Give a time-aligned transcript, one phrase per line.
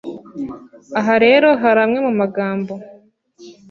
[0.99, 2.73] Aha rero hari amwe mu magambo